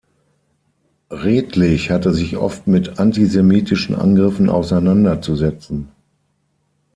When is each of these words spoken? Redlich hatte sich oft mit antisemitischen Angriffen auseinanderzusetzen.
Redlich 1.11 1.91
hatte 1.91 2.11
sich 2.11 2.35
oft 2.35 2.65
mit 2.65 2.97
antisemitischen 2.97 3.93
Angriffen 3.93 4.49
auseinanderzusetzen. 4.49 5.89